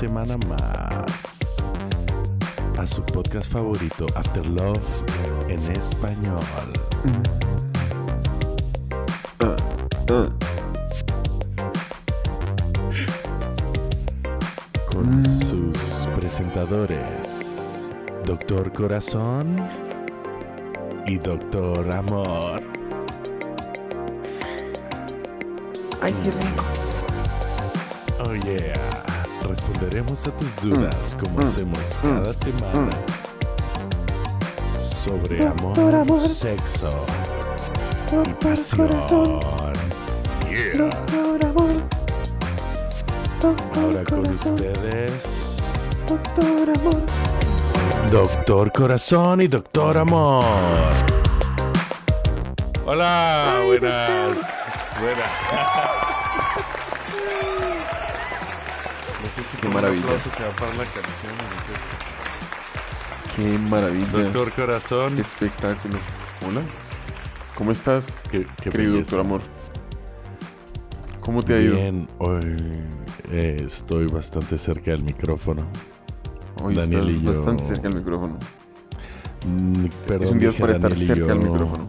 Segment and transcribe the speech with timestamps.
[0.00, 1.56] semana más
[2.78, 4.80] a su podcast favorito, After Love
[5.50, 6.40] en español.
[14.90, 17.90] Con sus presentadores,
[18.24, 19.56] Doctor Corazón
[21.04, 22.62] y Doctor Amor.
[26.00, 26.64] Ay, qué rico.
[28.24, 29.09] Oh yeah.
[29.48, 32.90] Responderemos a tus dudas como hacemos cada semana.
[34.78, 36.20] Sobre amor, Amor.
[36.20, 36.90] sexo
[38.24, 38.88] y pasión.
[38.88, 39.40] Corazón.
[40.48, 40.72] Yeah.
[40.76, 41.72] Doctor amor.
[43.40, 45.56] Doctor Ahora con ustedes,
[46.06, 47.02] Doctor amor.
[48.10, 50.44] Doctor Corazón y Doctor Amor.
[52.84, 54.36] Hola, buenas.
[55.00, 55.30] Buenas.
[59.34, 60.18] Si Qué maravilla.
[60.18, 61.32] se va a parar la canción.
[63.36, 64.06] Qué maravilla.
[64.24, 65.14] Doctor Corazón.
[65.14, 65.98] Qué espectáculo.
[66.46, 66.62] Hola.
[67.56, 69.16] ¿Cómo estás, Qué, qué querido belleza.
[69.16, 69.40] doctor amor?
[71.20, 71.74] ¿Cómo te ha ido?
[71.74, 72.56] Bien, hoy
[73.30, 75.66] eh, estoy bastante cerca del micrófono.
[76.62, 78.38] Hoy Daniel estás y yo- bastante cerca del micrófono.
[79.46, 81.88] Mm, Perdón, es un Dios dije para estar Daniel cerca del yo- micrófono.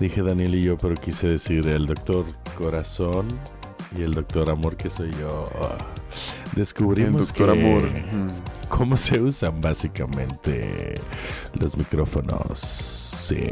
[0.00, 2.24] Dije Daniel y yo, pero quise decir el doctor
[2.56, 3.26] Corazón
[3.96, 5.44] y el doctor Amor que soy yo.
[6.37, 7.82] El Descubrimos doctor que amor.
[8.68, 10.94] Cómo se usan básicamente
[11.58, 12.58] los micrófonos.
[12.58, 13.44] Sí.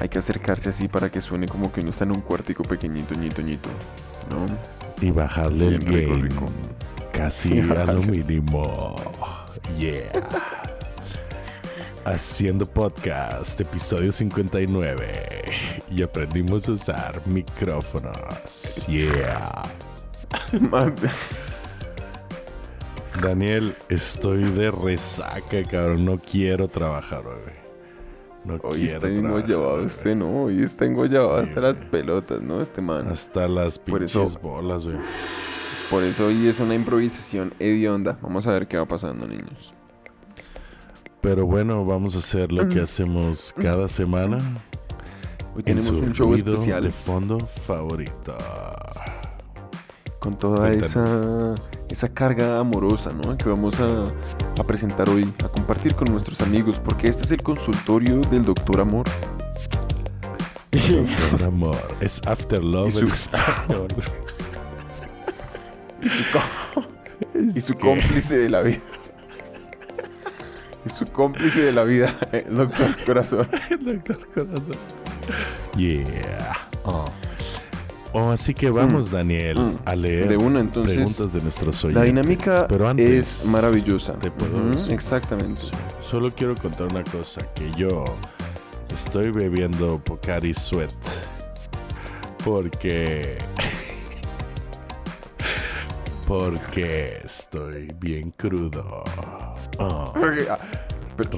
[0.00, 3.14] Hay que acercarse así para que suene como que uno está en un cuartico pequeñito,
[3.14, 3.68] ñito, ñito.
[4.30, 4.46] ¿No?
[5.06, 6.46] Y bajarle el rico.
[7.12, 8.94] casi a lo mínimo.
[9.78, 10.10] Yeah.
[12.04, 15.42] Haciendo podcast, episodio 59.
[15.90, 18.86] Y aprendimos a usar micrófonos.
[18.86, 19.62] Yeah.
[20.70, 20.92] Más-
[23.22, 26.04] Daniel, estoy de resaca, cabrón.
[26.04, 27.56] No quiero trabajar, bebé.
[28.44, 30.44] No Hoy quiero está engollado usted, ¿no?
[30.44, 31.90] Hoy está engollado Sí, hasta las güey.
[31.90, 32.60] pelotas, ¿no?
[32.62, 33.08] Este man.
[33.08, 34.98] Hasta las Por pinches eso- bolas, güey.
[35.90, 38.18] Por eso hoy es una improvisación hedionda.
[38.22, 39.74] Vamos a ver qué va pasando, niños.
[41.20, 44.38] Pero bueno, vamos a hacer lo que hacemos cada semana.
[45.54, 48.36] Hoy en tenemos su un show especial de fondo favorito.
[50.26, 51.70] Con toda esa, Cuéntanos.
[51.88, 53.36] esa carga amorosa, ¿no?
[53.38, 54.06] Que vamos a,
[54.60, 58.80] a presentar hoy, a compartir con nuestros amigos, porque este es el consultorio del Doctor
[58.80, 59.06] Amor.
[60.72, 61.76] Doctor Amor.
[62.00, 63.06] Es After Love Y su-
[66.02, 66.22] y su,
[67.54, 68.80] y su cómplice de la vida.
[70.84, 73.48] Y su cómplice de la vida, el Doctor Corazón.
[73.80, 74.74] Doctor Corazón.
[75.76, 76.56] Yeah.
[76.84, 77.04] Oh.
[78.18, 79.72] Oh, así que vamos, Daniel, Mm.
[79.84, 82.00] a leer De una, entonces, preguntas de nuestros oyentes.
[82.00, 84.14] La dinámica Pero antes, es maravillosa.
[84.14, 85.60] Te puedo exactamente.
[86.00, 88.04] Solo quiero contar una cosa, que yo
[88.90, 90.90] estoy bebiendo Pocari Sweat
[92.42, 93.36] porque
[96.26, 99.04] porque estoy bien crudo.
[99.78, 100.58] Oh, ah,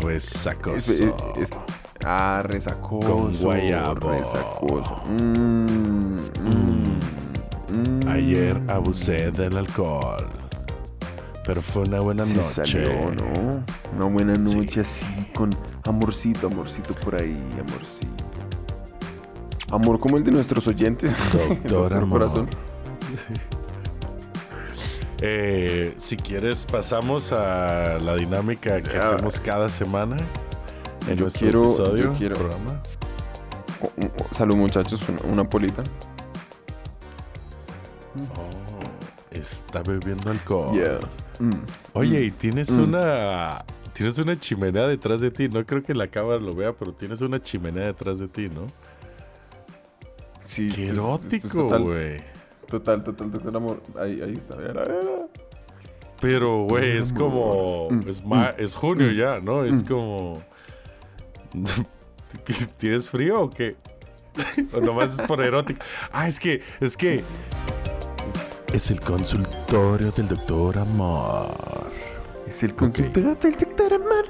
[0.01, 0.77] resacoso.
[0.77, 1.51] Es- es- es-
[2.05, 3.09] ah, resacoso.
[3.09, 4.11] Con guayabo.
[4.11, 4.97] Resacoso.
[5.07, 6.99] Mm, mm,
[7.73, 8.09] mm.
[8.09, 10.27] Ayer abusé del alcohol,
[11.45, 12.49] pero fue una buena Sí noche.
[12.49, 13.63] salió, ¿no?
[13.97, 14.57] Una buena Sí.
[14.57, 15.55] noche así con
[15.85, 17.39] amorcito, amorcito por ahí,
[17.69, 18.25] amorcito.
[19.71, 21.13] Amor como el de nuestros oyentes.
[21.69, 22.21] Doctor Amor.
[22.21, 22.49] Corazón.
[25.21, 30.17] Eh, si quieres, pasamos a la dinámica que hacemos cada semana
[31.09, 32.83] en Yo nuestro quiero- episodio, yo quiero- programa.
[34.33, 35.83] Salud muchachos, una, una polita.
[38.37, 40.73] Oh, está bebiendo alcohol.
[40.75, 40.99] Yeah.
[41.39, 41.53] Mm.
[41.93, 42.83] Oye, y tienes Mm.
[42.83, 45.49] una tienes una chimenea detrás de ti.
[45.49, 48.67] No creo que la cámara lo vea, pero tienes una chimenea detrás de ti, ¿no?
[50.41, 52.19] Sí, Qué sí, erótico, güey.
[52.69, 53.83] Total, total, total amor.
[54.01, 54.55] Ahí, ahí está.
[54.57, 55.27] Mira, mira.
[56.21, 57.89] Pero, güey, es como.
[57.91, 59.65] Mm, Es, ma- es junio mm, ya, ¿no?
[59.65, 59.89] Es mm.
[59.89, 60.43] como.
[62.79, 63.77] ¿Tienes frío o qué?
[64.73, 65.81] o nomás es por erótico.
[66.13, 66.63] Ah, es que.
[66.81, 67.23] Es que.
[68.73, 71.91] Es el consultorio del doctor Amor.
[72.47, 74.25] Es el consultorio del doctor Amar.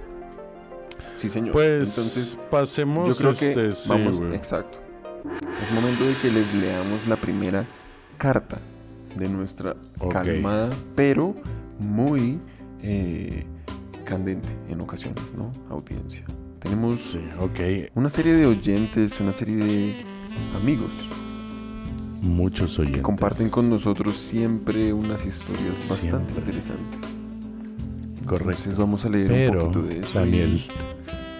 [1.16, 1.52] Sí, señor.
[1.52, 1.90] Pues.
[1.90, 3.08] Entonces, pasemos.
[3.08, 4.34] yo creo que este, sí, vamos, güey.
[4.34, 4.78] exacto.
[5.62, 7.66] Es momento de que les leamos la primera
[8.16, 8.58] carta
[9.16, 9.74] de nuestra
[10.10, 11.34] calmada, pero
[11.78, 12.40] muy
[12.82, 13.44] eh,
[14.04, 15.50] candente en ocasiones, ¿no?
[15.68, 16.24] Audiencia.
[16.60, 17.90] Tenemos Sí, ok.
[17.94, 20.04] una serie de oyentes, una serie de
[20.60, 20.90] amigos
[22.22, 23.02] muchos oyentes.
[23.02, 27.10] Comparten con nosotros siempre unas historias bastante interesantes.
[28.26, 28.50] Correcto.
[28.50, 30.18] Entonces vamos a leer Pero, un poquito de eso.
[30.18, 30.62] Daniel,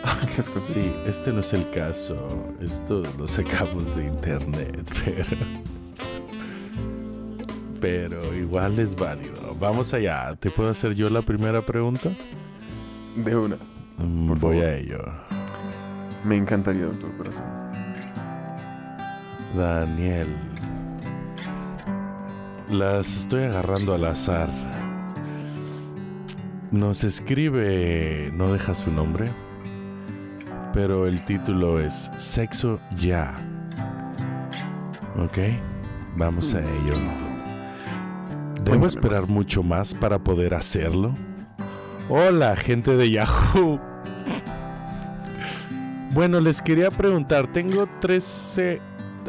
[0.40, 2.16] sí, este no es el caso.
[2.60, 5.24] Esto lo sacamos de internet, pero.
[7.80, 9.56] Pero igual es válido.
[9.60, 10.34] Vamos allá.
[10.36, 12.10] ¿Te puedo hacer yo la primera pregunta?
[13.16, 13.56] De una.
[13.98, 14.98] Mm, Por Voy a ello.
[16.24, 17.42] Me encantaría, doctor Corazón.
[19.56, 20.28] Daniel.
[22.70, 24.50] Las estoy agarrando al azar.
[26.70, 29.30] Nos escribe, no deja su nombre,
[30.74, 33.38] pero el título es Sexo Ya.
[35.16, 35.38] Ok,
[36.16, 36.94] vamos a ello.
[38.64, 41.14] ¿Debo esperar mucho más para poder hacerlo?
[42.10, 43.78] Hola, gente de Yahoo.
[46.12, 48.80] Bueno, les quería preguntar, tengo 13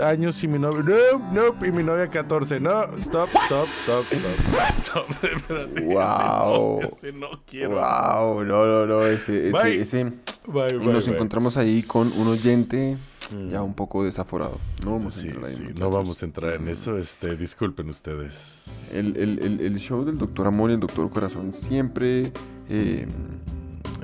[0.03, 0.83] años y mi novia...
[0.83, 2.59] No, no, y mi novia 14.
[2.59, 4.77] No, stop, stop, stop, stop.
[4.79, 5.81] Stop, espérate.
[5.81, 6.79] Wow.
[6.81, 7.69] Ese no, ese no quiero.
[7.71, 9.81] Wow, no, no, no, ese, Bye.
[9.81, 10.03] ese, ese.
[10.47, 12.97] Bye, Y bye, nos encontramos ahí con un oyente
[13.31, 13.49] Mm.
[13.49, 14.57] ya un poco desaforado.
[14.83, 16.97] No vamos a entrar ahí, sí, no vamos a entrar en eso.
[16.97, 18.91] Este, disculpen ustedes.
[18.95, 22.31] El, el- el- el show del doctor Amor y el doctor Corazón siempre
[22.69, 23.05] eh,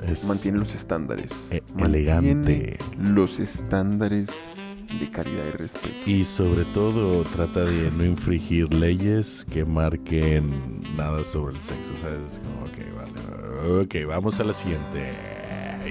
[0.06, 1.32] Es mantiene los estándares.
[1.50, 2.78] e- Mantiene elegante.
[3.00, 4.28] los estándares
[5.00, 5.94] de calidad y respeto.
[6.06, 12.20] Y sobre todo trata de no infringir leyes que marquen nada sobre el sexo, ¿sabes?
[12.34, 13.82] Es como, ok, vale.
[13.82, 15.12] Ok, vamos a la siguiente.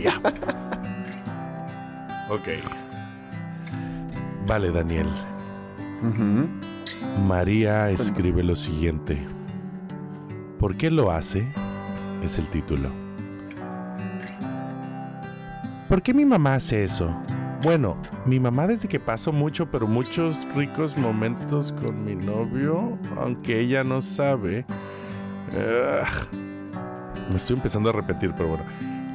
[0.02, 0.20] Ya.
[2.30, 2.48] Ok.
[4.48, 5.08] Vale, Daniel.
[7.28, 9.18] María escribe lo siguiente.
[10.60, 11.48] ¿Por qué lo hace?
[12.24, 12.90] Es el título.
[15.88, 17.16] ¿Por qué mi mamá hace eso?
[17.66, 17.98] Bueno,
[18.28, 23.84] mi mamá desde que paso mucho, pero muchos ricos momentos con mi novio, aunque ella
[23.84, 24.68] no sabe.
[25.50, 26.28] Ugh.
[27.28, 28.64] me estoy empezando a repetir, pero bueno.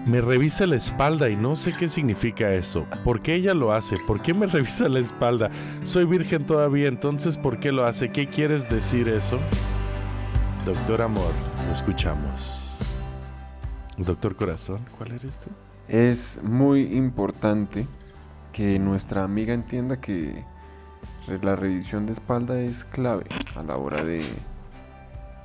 [0.05, 2.87] Me revisa la espalda y no sé qué significa eso.
[3.05, 3.97] ¿Por qué ella lo hace?
[4.08, 5.49] ¿Por qué me revisa la espalda?
[5.85, 8.11] Soy virgen todavía, entonces ¿por qué lo hace?
[8.11, 9.38] ¿Qué quieres decir eso?
[10.67, 11.31] Doctor Amor,
[11.69, 12.61] lo escuchamos.
[13.97, 15.50] Doctor Corazón, ¿cuál eres tú?
[15.87, 17.87] Es muy importante
[18.52, 20.44] que nuestra amiga entienda que
[21.43, 23.25] la revisión de espalda es clave
[23.56, 24.23] a la hora de,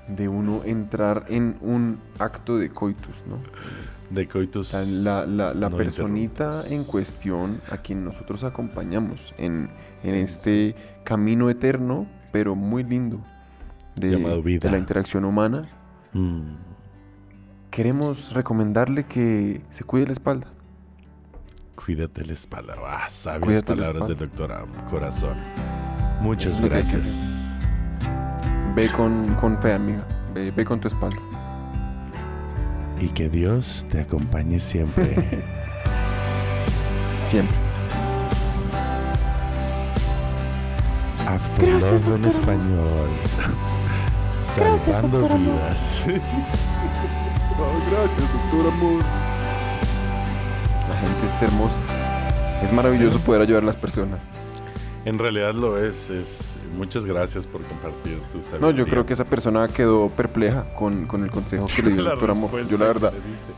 [0.07, 3.37] de uno entrar en un acto de coitus, ¿no?
[4.09, 4.73] De coitus.
[5.03, 9.69] La, la- la no personita en cuestión a quien nosotros acompañamos en,
[10.03, 13.21] en este camino eterno, pero muy lindo,
[13.95, 14.67] de, vida.
[14.67, 15.69] de la interacción humana,
[16.13, 16.55] Mm,
[17.69, 20.47] queremos recomendarle que se cuide la espalda.
[21.75, 22.75] Cuídate la espalda.
[22.85, 25.35] Ah, sabias Cuídate la palabras del doctor Am- Corazón.
[26.21, 27.57] Muchas Eso gracias.
[28.75, 30.05] Ve con, con fe, amiga.
[30.33, 31.17] Ve, ve con tu espalda.
[32.99, 35.43] Y que Dios te acompañe siempre.
[37.19, 37.55] Siempre.
[41.27, 43.09] After Gracias, Love en doctor español.
[44.55, 45.53] Gracias, Salvando doctor Amor.
[45.55, 46.03] vidas.
[47.91, 49.24] gracias, doctor amor.
[51.01, 51.79] La gente es hermosa.
[52.63, 54.23] Es maravilloso poder ayudar a las personas.
[55.05, 56.57] En realidad lo es, es.
[56.75, 58.75] Muchas gracias por compartir tu No, sabiduría.
[58.77, 62.05] yo creo que esa persona quedó perpleja con, con el consejo que le dio el
[62.05, 62.65] doctor amor.
[62.67, 63.13] Yo la verdad,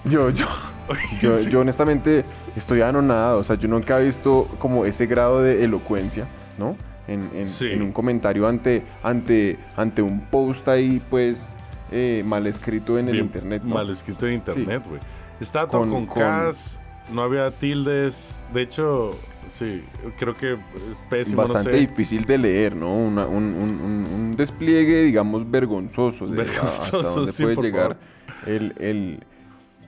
[0.06, 0.46] yo, yo,
[1.22, 1.50] yo, Sí.
[1.50, 2.26] yo honestamente
[2.56, 3.40] estoy anonadado.
[3.40, 6.28] O sea, yo nunca he visto como ese grado de elocuencia,
[6.58, 6.76] ¿no?
[7.08, 7.72] En, en- Sí.
[7.72, 11.56] en un comentario ante, ante, ante un post ahí, pues,
[11.92, 13.62] eh, mal escrito en el Bien internet.
[13.64, 13.76] ¿no?
[13.76, 15.00] Mal escrito en internet, güey.
[15.40, 16.78] Estaba todo Con- con, con- Ks,
[17.14, 18.44] no había tildes.
[18.54, 19.16] De hecho,
[19.48, 19.84] sí,
[20.18, 21.42] creo que es pésimo.
[21.42, 21.88] Bastante no sé.
[21.88, 22.94] difícil de leer, ¿no?
[22.96, 27.62] Una- un, un- un- un despliegue, digamos, vergonzoso de a- hasta Vergonzoso, dónde sí, puede
[27.62, 27.98] llegar
[28.46, 29.20] el, el,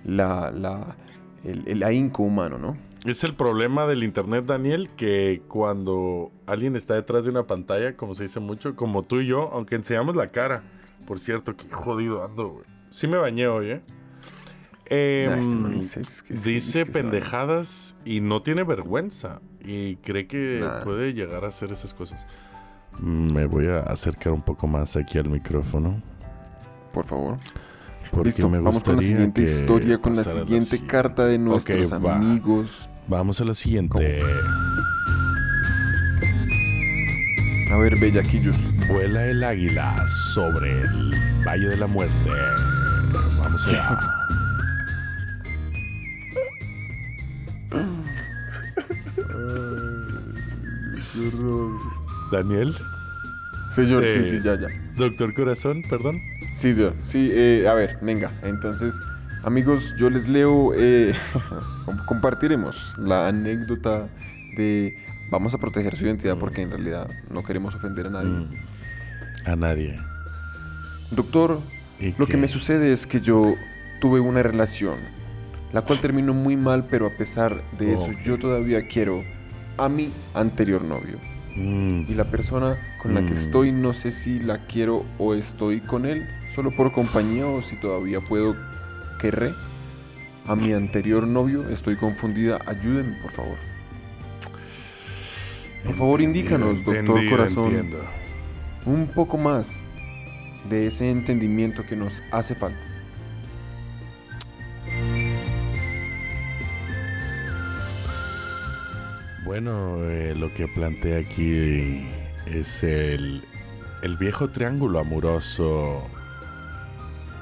[0.04, 0.96] la, la,
[1.44, 2.78] el, el ahínco humano, ¿no?
[3.06, 8.14] Es el problema del internet, Daniel, que cuando alguien está detrás de una pantalla, como
[8.14, 10.64] se dice mucho, como tú y yo, aunque enseñamos la cara,
[11.08, 12.66] por cierto, que jodido ando, güey.
[12.90, 13.82] Sí me bañé hoy, ¿eh?
[14.90, 16.94] Nah, este man es- que sí, dice es que va.
[17.10, 20.84] pendejadas y no tiene vergüenza y cree que Nah.
[20.84, 22.26] puede llegar a hacer esas cosas.
[23.00, 26.02] Me voy a acercar un poco más aquí al micrófono.
[26.92, 27.38] Por favor.
[28.12, 30.88] Porque Listo, me vamos con la siguiente historia, con la siguiente siguiente.
[30.88, 32.16] carta de nuestros va.
[32.16, 32.90] amigos.
[33.08, 34.22] Vamos a la siguiente.
[37.72, 38.58] A ver, bellaquillos.
[38.88, 41.12] Vuela el águila sobre el
[41.46, 42.30] Valle de la Muerte.
[43.40, 44.00] Vamos allá.
[52.32, 52.76] Daniel,
[53.72, 54.68] Señor, sí, Eh, sí, ya, ya.
[54.98, 56.22] Doctor Corazón, perdón.
[56.52, 56.94] Sí, yo.
[57.04, 58.32] Sí, eh, a ver, venga.
[58.44, 59.00] Entonces,
[59.44, 60.74] amigos, yo les leo.
[60.76, 61.14] eh,
[61.86, 64.08] com- compartiremos la anécdota
[64.58, 64.98] de.
[65.32, 68.30] Vamos a proteger su identidad porque en realidad no queremos ofender a nadie.
[68.32, 68.48] Mm,
[69.46, 70.00] A nadie.
[71.12, 71.60] Doctor,
[72.00, 73.56] ¿Y lo que me sucede es que yo
[74.02, 74.98] tuve una relación,
[75.74, 78.22] la cual terminó muy mal, pero a pesar de eso, Ok.
[78.24, 79.24] yo todavía quiero
[79.78, 81.18] a mi anterior novio.
[81.56, 83.38] Mm, Y la persona con la que Mm.
[83.38, 87.76] estoy, no sé si la quiero o estoy con él solo por compañía o si
[87.76, 88.56] todavía puedo
[89.20, 89.54] querer
[90.48, 91.68] a mi anterior novio.
[91.70, 92.60] Estoy confundida.
[92.66, 93.58] Ayúdenme, por favor.
[95.86, 97.98] Por favor, indícanos, doctor entendido, corazón, entiendo.
[98.86, 99.82] un poco más
[100.70, 102.80] de ese entendimiento que nos hace falta.
[109.50, 112.06] Bueno, eh, lo que plantea aquí
[112.46, 113.44] es el,
[114.04, 116.08] el viejo triángulo amoroso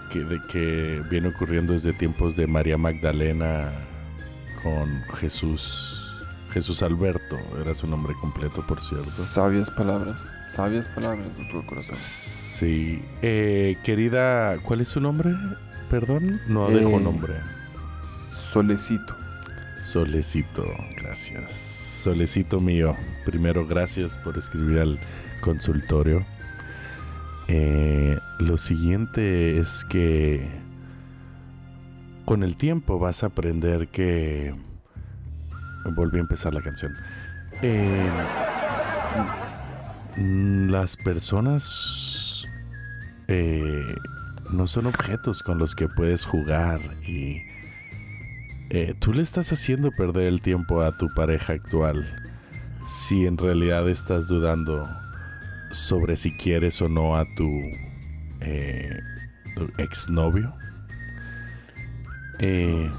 [0.10, 3.74] que, de, que viene ocurriendo desde tiempos de María Magdalena
[4.64, 6.16] con Jesús.
[6.54, 9.06] Jesús Alberto, era su nombre completo, por cierto.
[9.06, 11.96] Sabias palabras, sabias palabras, doctor corazón.
[11.96, 13.04] Sí.
[13.22, 15.36] Eh, querida, ¿cuál es su nombre?
[15.90, 17.34] Perdón, no dejo Eh, nombre.
[18.30, 19.14] Solecito.
[19.82, 20.64] Solecito,
[21.02, 21.87] gracias.
[22.08, 22.96] Solecito mío,
[23.26, 25.00] primero gracias por escribir al
[25.42, 26.26] consultorio.
[27.50, 30.48] Eh, lo siguiente es que
[32.24, 34.56] con el tiempo vas a aprender que...
[35.84, 36.94] Volví a empezar la canción.
[37.62, 38.10] Eh,
[40.16, 42.48] las personas
[43.28, 43.84] eh,
[44.50, 47.57] no son objetos con los que puedes jugar y...
[48.70, 52.06] Eh, tú le estás haciendo perder el tiempo a tu pareja actual
[52.86, 54.88] si en realidad estás dudando
[55.72, 57.50] sobre si quieres o no a tu,
[58.42, 59.00] eh,
[59.56, 60.54] tu exnovio.
[62.40, 62.92] Eh,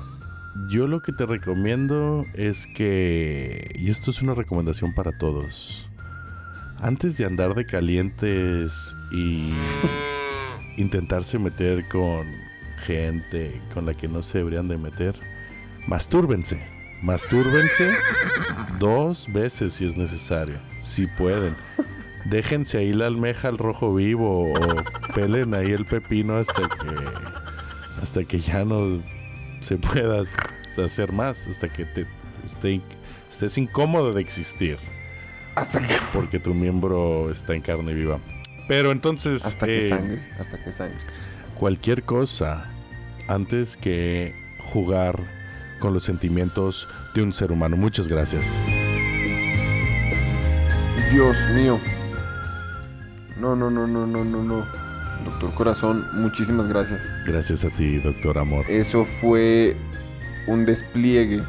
[0.69, 5.89] yo lo que te recomiendo es que, y esto es una recomendación para todos,
[6.81, 9.53] antes de andar de calientes y
[10.77, 12.27] intentarse meter con
[12.87, 15.15] gente con la que no se deberían de meter,
[15.89, 16.61] mastúrbense.
[17.03, 17.91] Mastúrbense
[18.79, 21.55] dos veces si es necesario, si pueden.
[22.25, 26.89] Déjense ahí la almeja al rojo vivo o pelen ahí el pepino hasta que
[28.03, 29.01] hasta que ya no
[29.61, 30.23] se pueda
[30.85, 32.07] hacer más, hasta que te
[32.45, 32.81] esté,
[33.29, 34.79] estés incómodo de existir,
[35.57, 38.19] Hasta que, porque tu miembro está en carne viva.
[38.69, 40.99] Pero entonces hasta que eh, sangre, hasta que sangre.
[41.59, 42.71] cualquier cosa
[43.27, 44.35] antes que
[44.73, 45.38] jugar
[45.79, 47.77] con los sentimientos de un ser humano.
[47.77, 48.47] Muchas gracias.
[51.13, 51.79] Dios mío.
[53.41, 54.65] No, no, no, no, no, no, no.
[55.25, 57.03] Doctor Corazón, muchísimas gracias.
[57.27, 58.65] Gracias a ti, doctor Amor.
[58.69, 59.77] Eso fue
[60.47, 61.43] un despliegue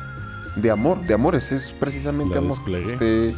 [0.55, 2.51] de amor, de amores, es precisamente ¿La amor.
[2.57, 2.93] desplegué?
[2.93, 3.33] Usted,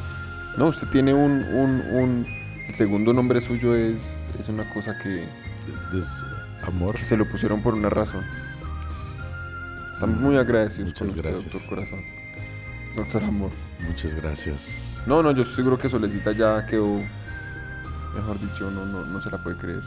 [0.58, 2.26] no, usted tiene un, un, un,
[2.68, 5.24] el segundo nombre suyo es, es una cosa que,
[5.94, 6.24] Des-
[6.66, 6.96] amor.
[6.96, 8.24] que se lo pusieron por una razón.
[10.02, 11.54] Estamos muy agradecidos Muchas con usted, gracias.
[11.54, 12.04] doctor Corazón.
[12.96, 13.52] Doctor Amor.
[13.88, 15.04] Muchas gracias.
[15.06, 17.00] No, no, yo estoy seguro que Solecita ya quedó,
[18.16, 19.84] mejor dicho, no, no, no se la puede creer.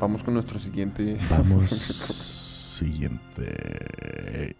[0.00, 1.16] Vamos con nuestro siguiente.
[1.30, 1.70] Vamos.
[2.76, 4.56] Siguiente.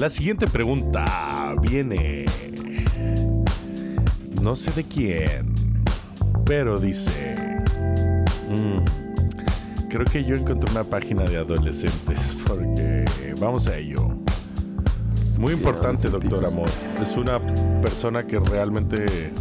[0.00, 2.24] La siguiente pregunta viene.
[4.42, 5.54] No sé de quién,
[6.44, 7.36] pero dice.
[8.48, 9.07] mm,
[9.88, 13.04] creo que yo encontré una página de adolescentes porque
[13.40, 14.08] vamos a ello.
[15.38, 16.68] Muy importante, doctor Amor.
[17.00, 17.40] Es una
[17.80, 19.32] persona que realmente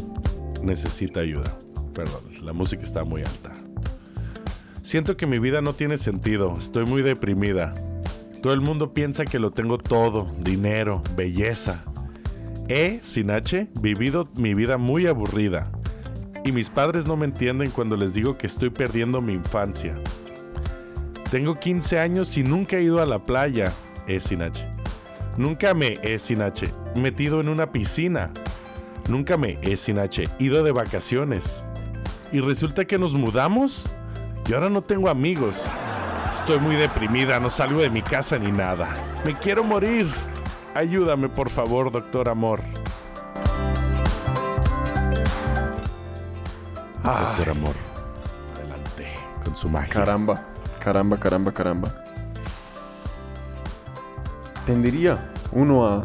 [0.64, 1.52] necesita ayuda.
[1.94, 3.54] Perdón, la música está muy alta.
[4.84, 6.54] Siento que mi vida no tiene sentido.
[6.58, 7.74] Estoy muy deprimida.
[8.42, 10.32] Todo el mundo piensa que lo tengo todo.
[10.40, 11.84] Dinero, belleza.
[12.70, 15.72] He, sin H, vivido mi vida muy aburrida.
[16.46, 19.96] Y mis padres no me entienden cuando les digo que estoy perdiendo mi infancia.
[21.32, 23.74] Tengo 15 años y nunca he ido a la playa.
[24.08, 24.66] E sin H.
[25.36, 28.32] Nunca me he sin H metido en una piscina.
[29.10, 31.66] Nunca me he sin H ido de vacaciones.
[32.32, 33.88] Y resulta que nos mudamos
[34.48, 35.62] y ahora no tengo amigos.
[36.32, 38.88] Estoy muy deprimida, no salgo de mi casa ni nada.
[39.26, 40.08] Me quiero morir.
[40.76, 42.62] Ayúdame, por favor, doctor amor.
[47.04, 47.76] Doctor amor,
[48.56, 49.94] adelante con su magia.
[49.94, 50.46] Caramba,
[50.88, 51.90] caramba, caramba, caramba.
[54.66, 56.04] Tendería uno a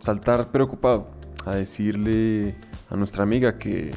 [0.00, 1.06] saltar preocupado.
[1.46, 2.56] a decirle
[2.90, 3.92] a nuestra amiga que,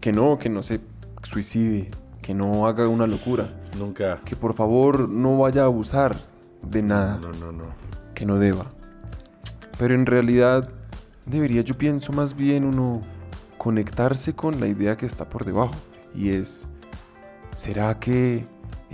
[0.00, 0.80] que no, que no se
[1.24, 1.90] suicide,
[2.22, 3.48] que no haga una locura,
[3.78, 4.20] Nunca.
[4.24, 6.14] que por favor no vaya a abusar
[6.62, 7.64] de nada No, no, no.
[8.14, 8.66] que no deba.
[9.78, 10.68] Pero en realidad
[11.26, 13.00] debería, yo pienso más bien uno
[13.58, 15.74] conectarse con la idea que está por debajo.
[16.14, 16.68] Y es,
[17.54, 18.46] ¿será que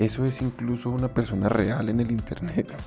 [0.04, 2.68] eso es incluso una persona real en el Internet?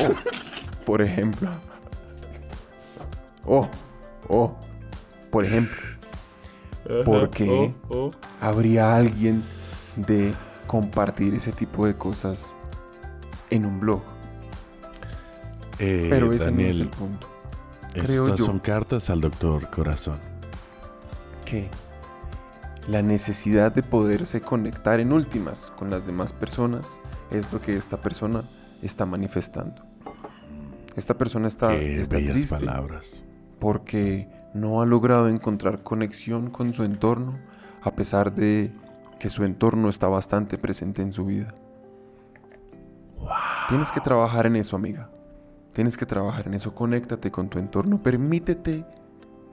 [0.00, 1.50] O, por ejemplo.
[3.44, 3.68] O,
[4.28, 4.56] o,
[5.30, 5.76] por ejemplo,
[7.04, 7.74] ¿Por qué?
[7.88, 8.10] Oh, oh.
[8.40, 9.42] habría alguien
[9.96, 10.34] de
[10.66, 12.54] compartir ese tipo de cosas
[13.50, 14.02] en un blog.
[15.78, 17.28] Eh, Pero ese no es el punto.
[17.92, 18.46] creo estas yo.
[18.46, 20.18] son cartas al doctor Corazón.
[21.44, 21.68] que
[22.88, 27.00] la necesidad de poderse conectar en últimas con las demás personas
[27.30, 28.44] es lo que esta persona
[28.82, 29.82] está manifestando.
[30.96, 33.24] Esta persona está, Qué está triste palabras.
[33.58, 37.38] porque no ha logrado encontrar conexión con su entorno
[37.82, 38.72] a pesar de
[39.18, 41.48] que su entorno está bastante presente en su vida.
[43.68, 45.10] Tienes que trabajar en eso, amiga.
[45.72, 46.74] Tienes que trabajar en eso.
[46.74, 48.02] Conéctate con tu entorno.
[48.02, 48.84] Permítete,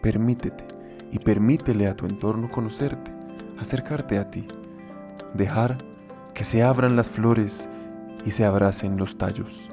[0.01, 0.65] permítete
[1.11, 3.11] y permítele a tu entorno conocerte,
[3.61, 4.47] acercarte a ti.
[5.33, 5.77] Dejar
[6.33, 7.69] que se abran las flores
[8.25, 9.69] y se abracen los tallos.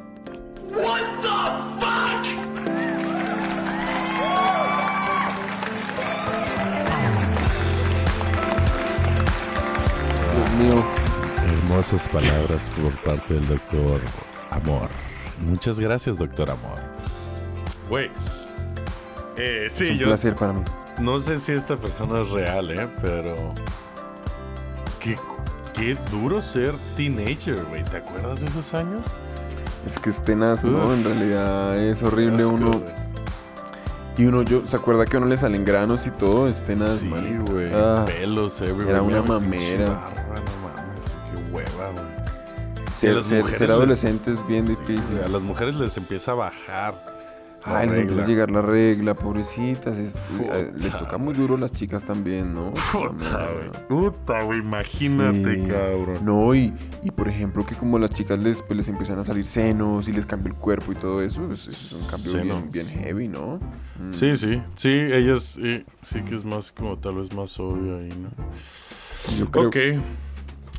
[10.34, 10.84] Dios mío,
[11.46, 14.00] Hermosas palabras por parte del doctor
[14.50, 14.88] Amor.
[15.46, 16.78] Muchas gracias, doctor Amor.
[17.88, 18.10] Güey.
[19.36, 20.62] Eh, es un yo placer para mí.
[21.00, 22.88] No sé si esta persona es real, ¿eh?
[23.02, 23.34] Pero...
[25.00, 25.16] Qué,
[25.74, 27.84] qué duro ser teenager, güey.
[27.84, 29.06] ¿Te acuerdas de esos años?
[29.86, 30.86] Es que es tenaz, ¿no?
[30.86, 30.92] Uf.
[30.94, 32.70] En realidad es horrible Asco, uno.
[34.16, 36.48] Y uno, yo, ¿se acuerda que a uno le salen granos y todo?
[36.48, 37.08] Es tenaz, Sí,
[37.46, 37.70] güey.
[37.72, 38.90] Ah, Pelos everywhere.
[38.90, 39.86] era una mamera.
[39.86, 42.88] no mames, qué hueva, güey.
[42.92, 45.20] ser, ser- ser les- adolescente es bien Sí, difícil.
[45.24, 47.17] a las mujeres les empieza a bajar.
[47.76, 49.98] Ay, les empieza a llegar la regla, pobrecitas.
[49.98, 50.16] es-
[50.52, 52.72] eh, les toca muy duro a las chicas también, ¿no?
[52.92, 53.86] Puta, güey.
[53.88, 54.58] Puta, güey.
[54.60, 55.66] Imagínate, Sí.
[55.68, 56.18] cabrón.
[56.22, 59.24] No, y, y por ejemplo que como a las chicas les, pues, les empiezan a
[59.24, 61.92] salir senos y les cambia el cuerpo y todo eso, es, es
[62.32, 63.60] un cambio bien, heavy, ¿no?
[64.00, 64.12] Mm.
[64.12, 64.62] Sí, sí.
[64.76, 68.28] Sí, ellas sí, sí que es más como tal vez más obvio ahí, ¿no?
[69.38, 69.76] Yo creo Ok.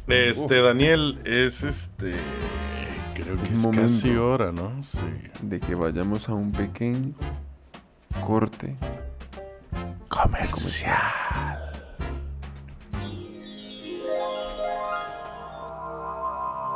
[0.08, 2.14] Este, Daniel, es este.
[3.22, 4.82] Creo que es, casi hora, ¿no?
[4.82, 5.06] Sí.
[5.42, 7.14] De que vayamos a un pequeño
[8.26, 8.76] corte
[10.08, 10.96] comercial.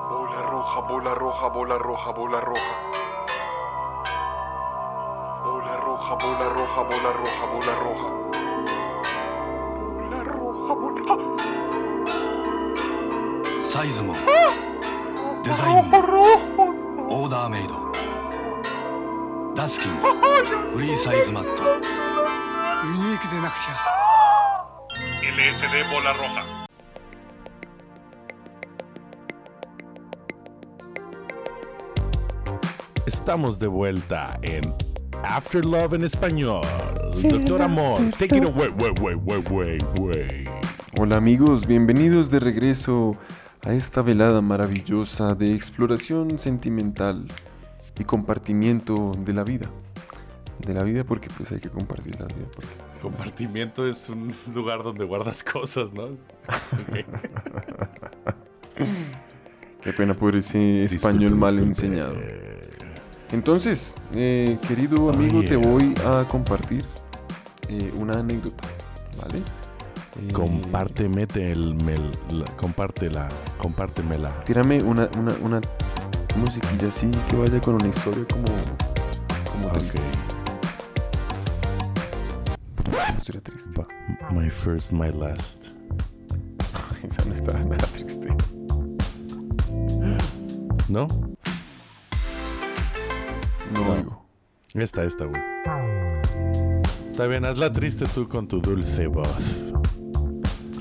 [0.10, 2.62] Bola roja, bola roja, bola roja, bola roja.
[5.45, 8.10] Bola roja, bola roja, bola roja, bola roja.
[9.95, 11.03] Bola roja, bola.
[13.65, 14.62] Size em
[15.42, 15.99] デザインも
[17.11, 17.75] オーダーメイド
[19.55, 19.92] ダスキン
[20.68, 23.99] フリーサイズマットユニークでなくちゃ
[25.38, 26.42] LSD Bola Roja.
[33.07, 34.75] Estamos de vuelta en
[35.23, 36.62] After Love en español.
[37.23, 40.49] Doctor Amor, take it away, way, way, way, way, way.
[40.99, 43.16] Hola amigos, bienvenidos de regreso
[43.65, 47.26] a esta velada maravillosa de exploración sentimental
[47.97, 49.69] y compartimiento de la vida.
[50.65, 52.45] De la vida porque pues hay que compartir la vida.
[52.54, 56.08] porque- Compartimiento es un lugar donde guardas cosas, ¿no?
[59.82, 61.86] Qué pena por ese español Disculpe, mal disculpe.
[61.86, 62.15] enseñado.
[63.32, 66.86] Entonces, eh, querido amigo, te voy a compartir
[67.67, 68.63] eh, una anécdota,
[69.21, 69.41] ¿vale?
[70.15, 74.28] Eh, Compárteme el, mel- la, compártela, compártemela.
[74.45, 75.62] Tírame una, una, una
[76.38, 78.45] musiquilla así que vaya con una historia como,
[79.52, 79.78] como Ok.
[79.80, 80.02] triste.
[82.88, 83.86] Una historia triste.
[84.32, 85.67] My first, my last.
[87.04, 88.28] Esa no está nada triste.
[90.89, 91.08] ¿No?
[93.73, 93.93] No, No.
[93.93, 94.26] amigo.
[94.76, 95.41] Esta, esta, güey.
[97.12, 99.28] Está bien, hazla triste tú con tu dulce voz.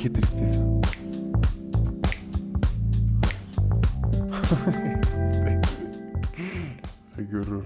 [0.03, 0.63] Qué tristeza.
[7.17, 7.65] Ay, qué horror.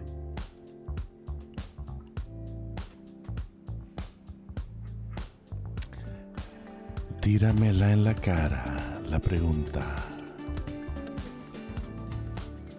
[7.22, 8.76] Tíramela en la cara,
[9.08, 9.96] la pregunta.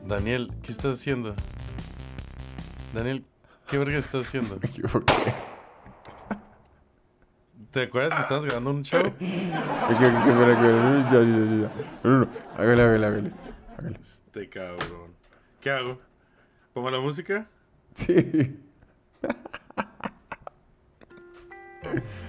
[0.07, 1.33] Daniel, ¿qué estás haciendo?
[2.93, 3.25] Daniel,
[3.67, 4.57] ¿Qué verga estás haciendo?
[4.61, 5.46] Me equivoqué.
[7.77, 8.99] ¿Te acuerdas que estabas grabando un show?
[12.57, 13.31] Hágale, hágale, hágale.
[14.01, 15.13] Este cabrón.
[15.61, 15.99] ¿Qué hago?
[16.73, 17.45] ¿Pongo la música?
[17.93, 18.59] Sí.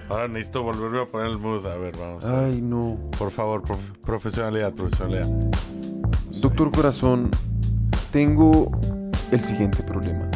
[0.07, 1.65] Ahora necesito volverme a poner el mood.
[1.65, 2.23] A ver, vamos.
[2.25, 2.51] a ver.
[2.51, 2.99] Ay, no.
[3.17, 5.27] Por favor, prof- profesionalidad, profesionalidad.
[6.43, 7.31] Doctor Corazón,
[8.11, 8.69] tengo
[9.31, 10.29] el siguiente problema.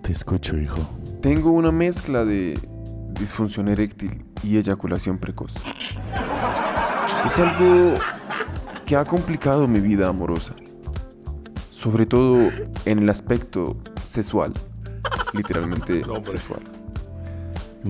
[0.00, 0.78] Te escucho, hijo.
[1.20, 2.58] Tengo una mezcla de
[3.18, 5.52] disfunción eréctil y eyaculación precoz.
[7.26, 7.94] Es algo
[8.84, 10.54] que ha complicado mi vida amorosa.
[11.70, 12.50] Sobre todo
[12.84, 13.76] en el aspecto
[14.08, 14.52] sexual.
[15.32, 16.62] Literalmente sexual.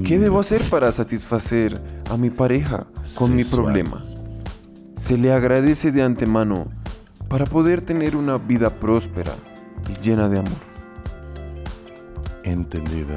[0.06, 1.78] ¿Qué debo hacer para satisfacer
[2.10, 2.86] a mi pareja
[3.18, 4.04] con mi problema?
[4.96, 6.68] Se le agradece de antemano
[7.28, 9.32] para poder tener una vida próspera
[9.88, 10.52] y llena de amor.
[12.44, 13.16] Entendido.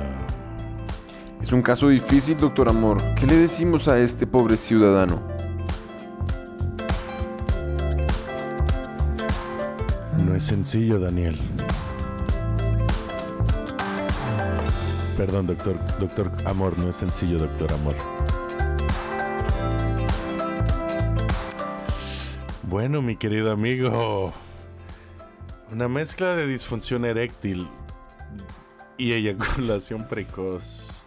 [1.46, 2.98] Es un caso difícil, doctor Amor.
[3.14, 5.22] ¿Qué le decimos a este pobre ciudadano?
[10.26, 11.40] No es sencillo, Daniel.
[15.16, 15.76] Perdón, doctor.
[16.00, 17.96] Doctor Amor, no es sencillo, doctor Amor.
[22.64, 24.34] Bueno, mi querido amigo.
[25.72, 27.68] Una mezcla de disfunción eréctil
[28.98, 31.05] y eyaculación precoz.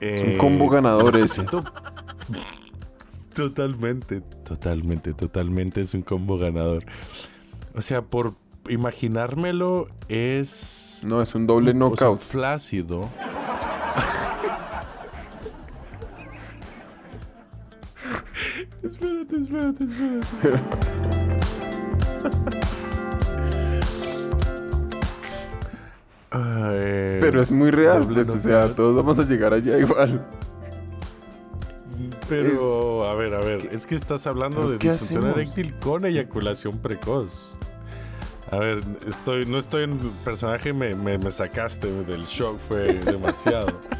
[0.00, 1.44] Es un Eh, combo ganador ese.
[3.34, 6.84] Totalmente, totalmente, totalmente es un combo ganador.
[7.76, 8.34] O sea, por
[8.68, 11.02] imaginármelo es...
[11.06, 12.18] No, es un doble o sea, knockout.
[12.18, 13.02] flácido.
[18.82, 20.26] espérate, espérate, espérate.
[27.30, 30.26] Pero es muy real, pues, o sea, todos vamos a llegar allá igual.
[32.26, 36.78] Pero, a ver, a ver, es que estás hablando ¿pero de disfunción eréctil con eyaculación
[36.78, 37.58] precoz.
[38.50, 42.94] A ver, estoy, no estoy en el personaje, me, me, me sacaste del shock, fue
[42.94, 43.78] demasiado.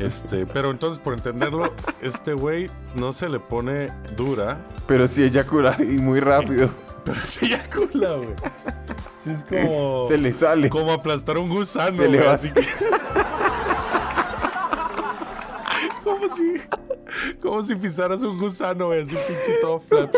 [0.00, 5.76] Este, pero entonces, por entenderlo, este güey no se le pone dura, Pero sí eyacula
[5.78, 6.68] y muy rápido.
[7.04, 8.34] pero se eyacula, güey.
[9.24, 10.68] Sí, es como, Se le sale.
[10.70, 12.34] como aplastar un gusano, Se le va.
[12.34, 12.62] así que-
[16.04, 16.52] como si,
[17.40, 20.14] como si pisaras un gusano, güey, así pinche todo flat.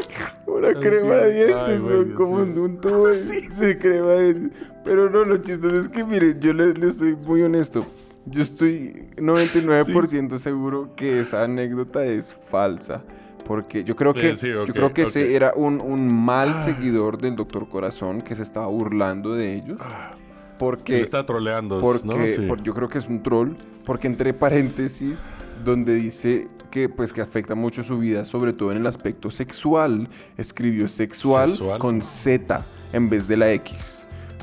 [0.46, 4.68] Una Así, crema de dientes, güey, Dios como un tubo de, de crema de dientes.
[4.84, 7.84] Pero no, lo chistoso es que, mire, yo le, le soy muy honesto.
[8.26, 13.02] Yo estoy 99% seguro que esa anécdota es falsa.
[13.46, 15.09] Porque yo creo que, sí, yo creo que ok.
[15.09, 19.78] ese era un, un mal seguidor del Doctor Corazón que se estaba burlando de ellos.
[19.80, 22.26] Que Porque, está troleando, porque ¿no?
[22.26, 22.42] Sí.
[22.48, 23.52] por- yo creo que es un troll.
[23.85, 25.30] Porque entre paréntesis,
[25.64, 30.09] donde dice que pues que afecta mucho su vida, sobre todo en el aspecto sexual,
[30.37, 31.78] escribió sexual, Sexual.
[31.78, 33.95] con Z en vez de la X.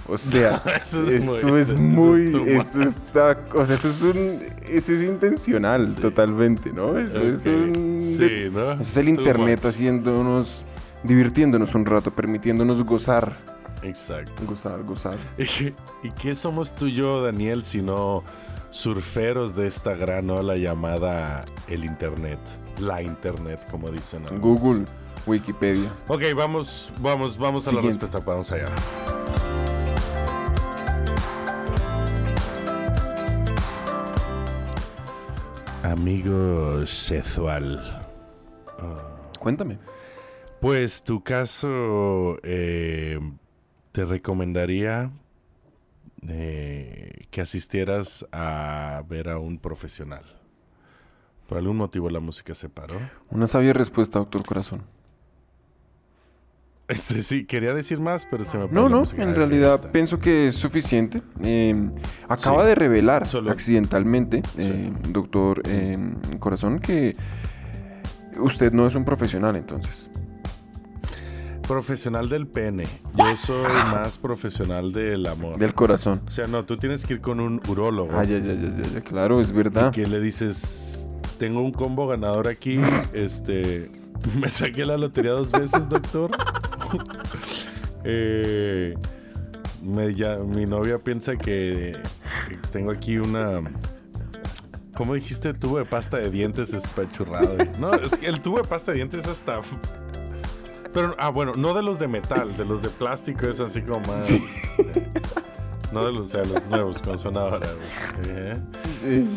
[0.08, 1.76] O sea, Eso es eso muy- es eso
[2.46, 5.96] es eso está, o sea, eso es un, eso es intencional Sí.
[6.02, 6.98] totalmente, ¿no?
[7.00, 8.74] Eso es un, Sí, ¿no?
[8.74, 9.70] es el Too internet much.
[9.70, 10.66] haciéndonos,
[11.04, 13.38] divirtiéndonos un rato, permitiéndonos gozar,
[13.82, 14.44] Exacto.
[14.46, 15.18] gozar, gozar.
[15.38, 18.24] ¿Y, qué somos tú y yo, Daniel, sino
[18.72, 22.40] surferos de esta gran ola llamada el internet?
[22.80, 24.24] La internet, como dicen.
[24.28, 24.42] algunos.
[24.62, 24.86] Google,
[25.28, 25.90] Wikipedia.
[26.10, 28.00] Ok, vamos, vamos, vamos a la Siguiente.
[28.02, 28.20] respuesta.
[28.30, 28.66] Vamos allá.
[35.84, 38.02] Amigo sexual.
[39.38, 39.80] Cuéntame.
[40.62, 43.20] Pues tu caso eh,
[43.92, 45.12] te recomendaría
[46.26, 50.24] eh, que asistieras a ver a un profesional.
[51.50, 52.96] Por algún motivo la música se paró.
[53.30, 54.84] Una sabia respuesta, doctor Corazón.
[56.94, 60.48] Este sí, quería decir más, pero se me No, no, en Ah, realidad pienso que
[60.48, 61.22] es suficiente.
[61.42, 61.90] Eh,
[62.30, 62.68] acaba Sí.
[62.70, 65.98] de revelar Solo- accidentalmente, eh, doctor eh,
[66.40, 67.16] Corazón, que
[68.40, 70.10] usted no es un profesional entonces.
[71.68, 72.84] Profesional del pene.
[73.18, 75.58] Yo soy más profesional del amor.
[75.58, 76.22] Del corazón.
[76.28, 78.10] O sea, no, tú tienes que ir con un urólogo.
[78.14, 79.92] Ah, ya, ya, ya, ya, claro, es y verdad.
[79.94, 81.08] que le dices,
[81.40, 82.82] tengo un combo ganador aquí,
[83.14, 83.90] este,
[84.40, 86.32] me saqué la lotería dos veces, doctor.
[88.06, 88.96] Eh,
[89.82, 91.98] me ya- mi novia piensa que,
[92.50, 93.62] que tengo aquí una...
[94.96, 95.54] ¿Cómo dijiste?
[95.54, 97.58] Tubo de pasta de dientes espachurrado.
[97.80, 99.62] No, es que el tubo de pasta de dientes hasta...
[100.94, 104.02] Pero, ah, bueno, no de los de metal, de los de plástico es así como
[104.02, 104.32] más...
[105.92, 107.68] No de los, o sea, los nuevos, como son ahora.
[108.26, 108.54] Eh.
[109.04, 109.30] Sí.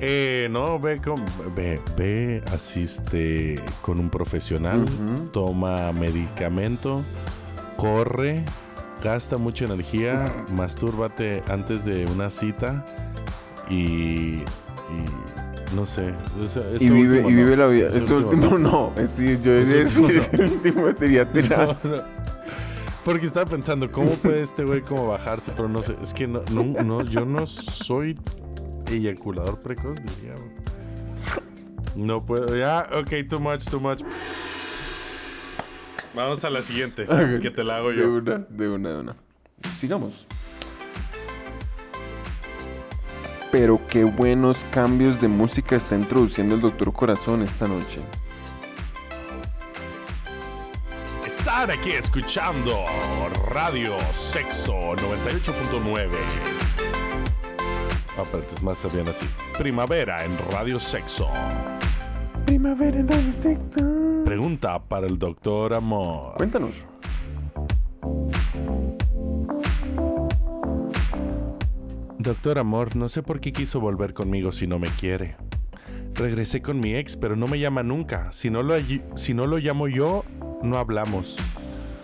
[0.00, 4.84] Eh, no, ve con, ve, ve, asiste con un profesional,
[5.32, 7.02] toma medicamento,
[7.76, 8.44] corre,
[9.02, 12.84] gasta mucha energía, mastúrbate antes de una cita
[13.68, 14.44] y, y
[15.74, 16.12] no sé.
[16.42, 17.38] o sea, Y vive, último y no.
[17.44, 17.90] vive la vida.
[17.92, 18.92] Este último no.
[18.96, 19.52] Es decir, yo
[20.42, 21.86] último sería tenaz.
[23.04, 25.52] Porque estaba pensando, ¿cómo puede este güey como bajarse?
[25.54, 28.18] Pero no sé, es que no, no, no, yo no soy
[28.90, 30.34] eyaculador precoz, diría.
[31.94, 34.02] No puedo, ya, ok, too much, too much.
[36.16, 37.40] Vamos a la siguiente, Ok.
[37.42, 38.08] que te la hago De yo.
[38.10, 39.16] una, de una, de una.
[39.76, 40.26] Sigamos.
[43.52, 48.00] Pero qué buenos cambios de música está introduciendo el Doctor Corazón esta noche.
[51.24, 52.74] Están aquí escuchando
[53.50, 56.08] Radio Sexo 98.9.
[58.18, 59.26] Ah, pero es más bien así.
[59.58, 61.28] Primavera en Radio Sexo.
[62.46, 64.24] Primavera en sector.
[64.24, 66.34] Pregunta para el doctor Amor.
[66.36, 66.86] Cuéntanos.
[72.18, 75.36] Doctor Amor, no sé por qué quiso volver conmigo si no me quiere.
[76.14, 78.30] Regresé con mi ex, pero no me llama nunca.
[78.30, 78.74] Si no lo,
[79.16, 80.24] si no lo llamo yo,
[80.62, 81.36] no hablamos.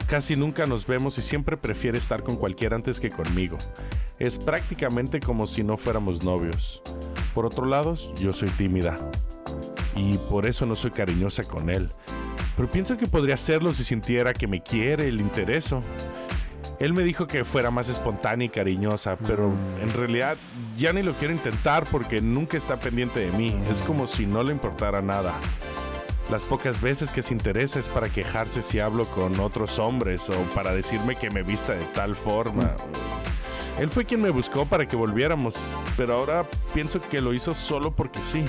[0.08, 3.58] Casi nunca nos vemos y siempre prefiere estar con cualquiera antes que conmigo.
[4.18, 6.82] Es prácticamente como si no fuéramos novios.
[7.32, 8.96] Por otro lado, yo soy tímida.
[9.96, 11.90] Y por eso no soy cariñosa con él.
[12.56, 15.82] Pero pienso que podría hacerlo si sintiera que me quiere, le intereso.
[16.78, 20.36] Él me dijo que fuera más espontánea y cariñosa, pero en realidad
[20.76, 23.56] ya ni lo quiero intentar porque nunca está pendiente de mí.
[23.70, 25.32] Es como si no le importara nada.
[26.30, 30.34] Las pocas veces que se interesa es para quejarse si hablo con otros hombres o
[30.54, 32.74] para decirme que me vista de tal forma.
[33.78, 35.54] Él fue quien me buscó para que volviéramos,
[35.96, 38.44] pero ahora pienso que lo hizo solo porque sí.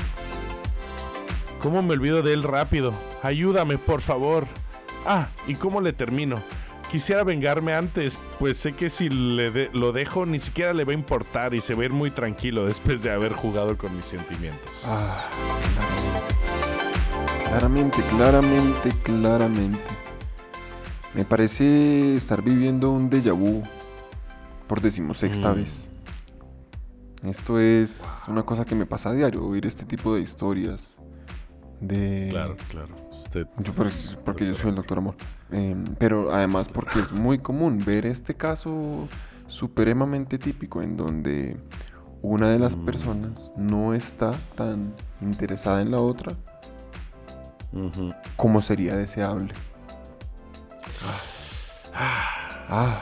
[1.64, 2.94] ¿Cómo me olvido de él rápido?
[3.24, 4.46] Ayúdame, por favor.
[5.06, 6.44] Ah, ¿y cómo le termino?
[6.92, 10.92] Quisiera vengarme antes, pues sé que si le de- lo dejo ni siquiera le va
[10.92, 14.06] a importar y se va a ir muy tranquilo después de haber jugado con mis
[14.06, 14.84] sentimientos.
[14.86, 15.30] Ah,
[17.48, 19.80] claramente, claramente, claramente.
[21.16, 23.64] Me parece estar viviendo un déjà vu
[24.68, 25.56] por decimosexta Mm.
[25.56, 25.90] vez.
[27.24, 30.98] Esto es una cosa que me pasa a diario, oír este tipo de historias.
[31.88, 32.28] De...
[32.32, 32.96] Claro, claro.
[33.12, 33.48] Usted.
[33.60, 33.72] Yo
[34.24, 35.16] porque yo soy el doctor amor.
[35.52, 39.08] Em, pero además porque es muy común ver este caso
[39.48, 41.58] supremamente típico en donde
[42.22, 42.86] una de las Mm.
[42.86, 46.34] personas no está tan interesada en la otra
[48.38, 49.54] como sería deseable.
[51.94, 53.02] Ah,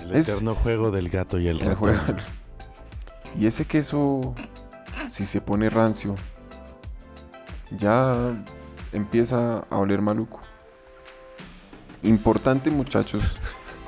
[0.00, 1.76] El Es- eterno juego del gato y el el ratón.
[1.96, 2.02] juego.
[3.38, 4.34] Y ese queso,
[5.10, 6.16] si se pone rancio,
[7.76, 8.34] ya
[8.92, 10.40] empieza a oler maluco.
[12.02, 13.36] Importante muchachos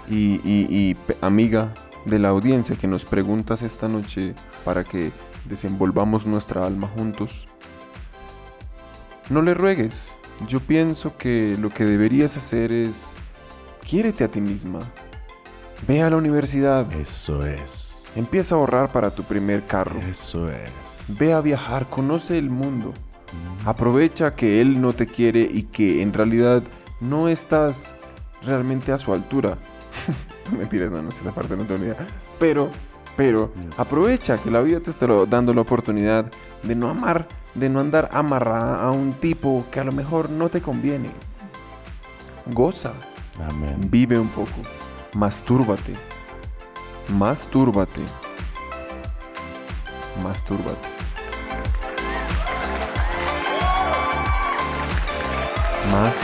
[0.09, 1.73] y, y- y pe- amiga
[2.05, 5.11] de la audiencia que nos preguntas esta noche para que
[5.47, 7.47] desenvolvamos nuestra alma juntos.
[9.31, 10.18] No le ruegues.
[10.49, 13.18] Yo pienso que lo que deberías hacer es
[13.88, 14.81] quiérete a ti misma.
[15.88, 16.90] Ve a la universidad.
[16.92, 18.12] Eso es.
[18.16, 19.99] Empieza a ahorrar para tu primer carro.
[20.01, 20.70] Eso es.
[21.18, 22.92] Ve a viajar, conoce el mundo.
[23.64, 26.62] Aprovecha que él no te quiere y que en realidad
[27.01, 27.94] no estás
[28.42, 29.57] realmente a su altura.
[30.59, 32.07] Mentiras, no, no sé, esa parte no tengo ni idea.
[32.38, 32.70] Pero,
[33.16, 36.31] pero, aprovecha que la vida te está dando la oportunidad
[36.62, 40.49] de no amar, de no andar amarrada a un tipo que a lo mejor no
[40.49, 41.11] te conviene.
[42.47, 42.92] Goza,
[43.49, 43.77] Amén.
[43.90, 44.51] vive un poco,
[45.14, 45.94] mastúrbate,
[47.09, 48.03] mastúrbate,
[50.23, 50.93] mastúrbate.
[55.90, 56.16] Más.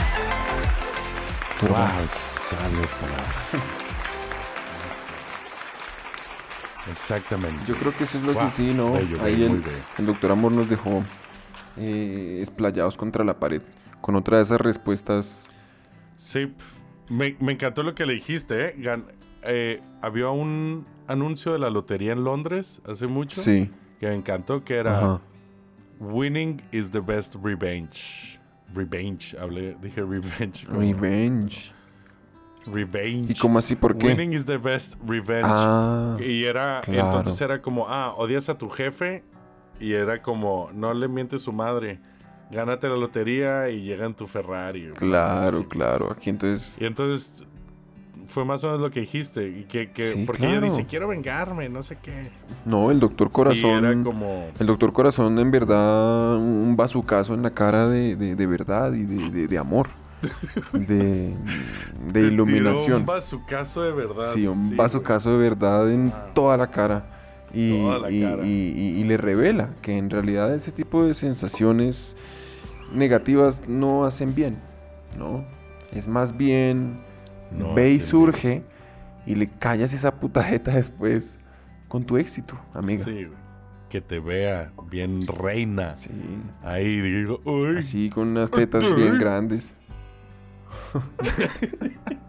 [1.61, 3.27] Wow, sabias palabras.
[6.91, 7.63] Exactamente.
[7.67, 8.93] Yo creo que eso es lo que sí, ¿no?
[8.93, 9.63] bello, Ahí bello, el,
[9.99, 11.03] el doctor Amor nos dejó
[11.77, 13.61] eh, esplayados contra la pared
[14.01, 15.49] con otra de esas respuestas.
[16.17, 16.51] Sí,
[17.07, 18.75] me, me encantó lo que le dijiste, ¿eh?
[18.79, 19.05] Gan-
[19.43, 23.71] eh, había un anuncio de la lotería en Londres hace mucho Sí.
[23.99, 25.21] que me encantó, que era Ajá.
[25.99, 28.39] Winning is the best revenge.
[28.73, 30.65] Revenge, hablé, dije revenge.
[30.65, 31.71] como- Revenge.
[32.67, 33.31] Revenge.
[33.31, 33.75] ¿Y cómo así?
[33.75, 34.07] ¿Por qué?
[34.07, 35.43] Winning is the best revenge.
[35.49, 37.17] Ah, Y era, claro.
[37.17, 39.23] entonces era como, ah, odias a tu jefe
[39.79, 41.99] y era como, no le mientes su madre,
[42.51, 44.91] gánate la lotería y llega en tu Ferrari.
[44.95, 45.65] claro, así.
[45.69, 46.11] claro.
[46.11, 46.77] Aquí entonces.
[46.79, 47.43] Y entonces,
[48.27, 49.47] fue más o menos lo que dijiste.
[49.47, 50.65] Y que, que- Sí, porque ella claro.
[50.73, 52.29] dice, quiero vengarme, no sé qué.
[52.65, 53.85] No, el doctor Corazón.
[53.85, 54.47] era como...
[54.59, 59.03] El doctor Corazón, en verdad, un bazucazo en la cara de, de- de verdad y
[59.05, 59.87] de, de- amor.
[60.73, 61.35] De,
[62.13, 63.01] de iluminación.
[63.01, 64.31] Un bazucazo de verdad.
[64.33, 64.75] Sí, un güey.
[64.77, 66.27] bazucazo de verdad en Ah.
[66.35, 67.07] toda la cara.
[67.53, 68.45] Y, Toda la y- cara.
[68.45, 72.15] y- y- y le revela que en realidad ese tipo de sensaciones
[72.93, 74.59] negativas no hacen bien,
[75.17, 75.43] ¿no?
[75.91, 76.99] Es más bien
[77.51, 78.63] No ve y surge
[79.25, 81.39] y le callas esa puta jeta después
[81.87, 83.03] con tu éxito, amiga.
[83.03, 83.39] Sí, güey.
[83.89, 85.97] Que te vea bien reina.
[85.97, 86.11] Sí.
[86.63, 87.79] Ahí digo, uy.
[87.79, 89.75] Así con unas tetas bien grandes.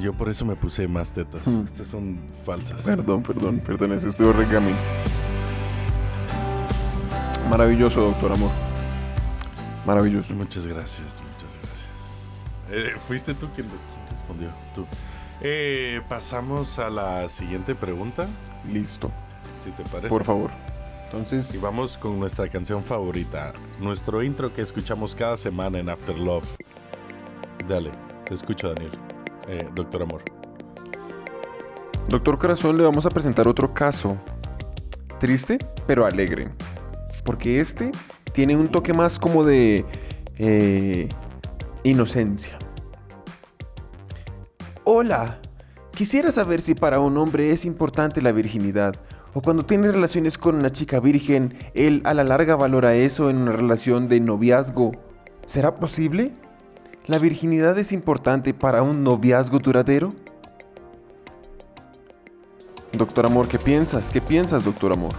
[0.00, 1.46] Yo por eso me puse más tetas.
[1.46, 1.64] Mm.
[1.64, 2.82] Estas son falsas.
[2.82, 4.76] Perdón, perdón, perdón, ese estuvo regamín.
[7.50, 8.50] Maravilloso, doctor amor.
[9.84, 10.32] Maravilloso.
[10.34, 12.62] Muchas gracias, muchas gracias.
[12.70, 14.48] Eh, Fuiste tú quien, quien respondió.
[14.74, 14.86] Tú.
[15.42, 18.26] Eh, pasamos a la siguiente pregunta,
[18.70, 19.10] Listo,
[19.64, 20.08] si te parece.
[20.08, 20.50] por favor.
[21.06, 26.16] Entonces, Y vamos con nuestra canción favorita, nuestro intro que escuchamos cada semana en After
[26.16, 26.44] Love.
[27.68, 27.90] Dale,
[28.26, 28.92] te escucho, Daniel.
[29.48, 30.22] Eh, Doctor Amor.
[32.08, 34.16] doctor Corazón, le vamos a presentar otro caso.
[35.18, 36.48] Triste, pero alegre.
[37.24, 37.90] Porque este
[38.32, 39.84] tiene un toque más como de
[40.38, 41.08] eh,
[41.84, 42.58] inocencia.
[44.84, 45.38] Hola,
[45.94, 48.94] quisiera saber si para un hombre es importante la virginidad
[49.34, 53.36] o cuando tiene relaciones con una chica virgen, él a la larga valora eso en
[53.36, 54.92] una relación de noviazgo.
[55.46, 56.32] ¿Será posible?
[57.06, 60.14] ¿La virginidad es importante para un noviazgo duradero?
[62.92, 64.10] Doctor Amor, ¿qué piensas?
[64.10, 65.14] ¿Qué piensas, doctor Amor?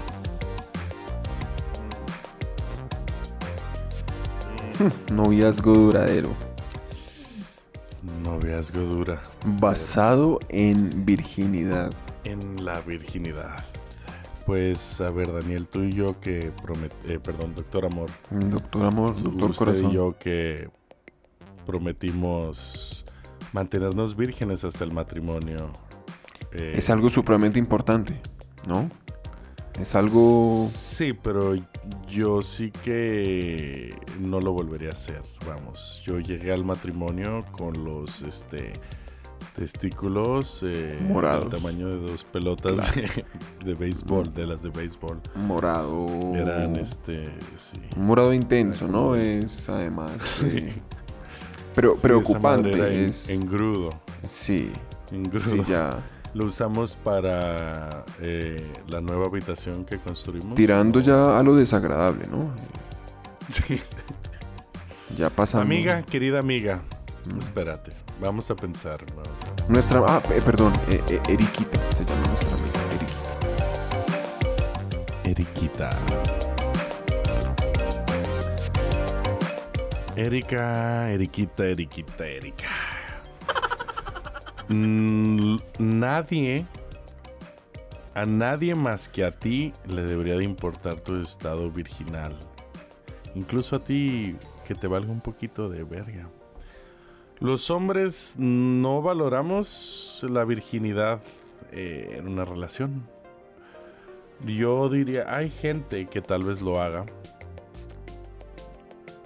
[5.13, 6.29] Noviazgo duradero.
[8.23, 9.21] Noviazgo dura.
[9.59, 11.91] Basado en virginidad.
[12.23, 13.63] En la virginidad.
[14.45, 16.91] Pues, a ver, Daniel, tú y yo que promet...
[17.07, 18.09] eh, perdón, Doctor Amor.
[18.31, 19.91] Doctor Amor, doctor usted Corazón.
[19.91, 20.69] y yo que
[21.65, 23.05] prometimos
[23.53, 25.71] mantenernos vírgenes hasta el matrimonio.
[26.53, 28.19] Eh, Es algo supremamente importante,
[28.67, 28.89] ¿no?
[29.79, 30.67] Es algo...
[30.71, 31.55] Sí, pero
[32.07, 35.21] yo sí que no lo volvería a hacer.
[35.47, 38.73] Vamos, yo llegué al matrimonio con los este
[39.55, 41.49] testículos eh, Morados.
[41.51, 43.25] del tamaño de dos pelotas de,
[43.65, 45.19] de béisbol, de las de béisbol.
[45.35, 46.05] Morado.
[46.35, 47.77] Eran este, sí.
[47.97, 49.15] Un morado intenso, ¿no?
[49.15, 50.41] Es además...
[50.45, 50.73] eh,
[51.75, 53.05] Pero Sí, preocupante.
[53.07, 53.29] es...
[53.29, 53.89] engrudo.
[54.25, 54.69] Sí,
[55.11, 55.43] engrudo.
[55.43, 55.97] sí, ya.
[56.33, 60.55] Lo usamos para eh, la nueva habitación que construimos.
[60.55, 62.51] Tirando ya a lo desagradable, ¿no?
[63.49, 63.81] Sí.
[65.17, 65.65] Ya pasamos.
[65.65, 66.79] Amiga, querida amiga,
[67.25, 67.37] Mm.
[67.39, 67.91] espérate.
[68.21, 68.99] Vamos a pensar.
[69.15, 69.27] vamos
[69.67, 70.03] a- Nuestra.
[70.07, 70.71] Ah, eh, perdón.
[70.89, 72.79] eh, eh, Eriquita se llama nuestra amiga.
[75.25, 75.89] Eriquita.
[75.89, 75.89] Eriquita.
[80.15, 82.67] Erika, Eriquita, Eriquita, Erika.
[84.71, 86.65] Mm, nadie,
[88.13, 92.37] a nadie más que a ti le debería de importar tu estado virginal.
[93.35, 96.29] Incluso a ti que te valga un poquito de verga.
[97.41, 101.21] Los hombres no valoramos la virginidad
[101.73, 103.05] eh, en una relación.
[104.45, 107.05] Yo diría, hay gente que tal vez lo haga.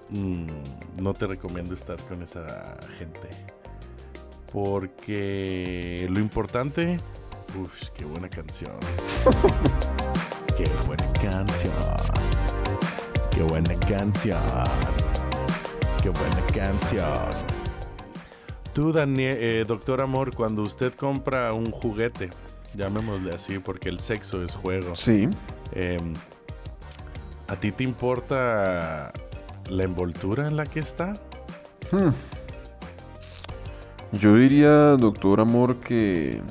[0.10, 0.47] Mm,
[1.03, 3.55] no te recomiendo estar con esa gente.
[4.56, 6.98] Porque lo importante...
[7.62, 8.72] Uf, qué buena canción.
[10.58, 11.73] qué buena canción.
[13.32, 14.40] Qué buena canción.
[16.02, 17.29] Qué buena canción.
[18.71, 22.29] Tú, Daniel, eh, doctor Amor, cuando usted compra un juguete,
[22.75, 24.96] llamémosle así, porque el sexo es juego.
[24.96, 25.27] Sí.
[25.73, 25.98] Eh,
[27.50, 29.12] ¿A ti te importa
[29.69, 31.12] la envoltura en la que está?
[31.92, 32.12] Hmm.
[34.20, 36.42] Yo diría, doctor Amor, que.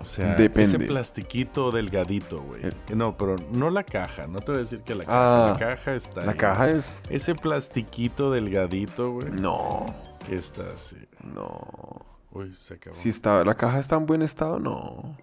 [0.00, 0.62] O sea, Depende.
[0.62, 2.66] ese plastiquito delgadito, güey.
[2.66, 2.72] Eh.
[2.94, 4.26] No, pero no la caja.
[4.26, 5.46] No te voy a decir que la caja.
[5.46, 6.38] Ah, la caja está La ahí.
[6.38, 6.98] caja es.
[7.10, 9.30] Ese plastiquito delgadito, güey.
[9.30, 9.86] No.
[10.26, 10.98] Que está así.
[11.22, 11.58] No.
[12.32, 12.94] Uy, se acabó.
[12.94, 15.16] Si está, la caja está en buen estado, no.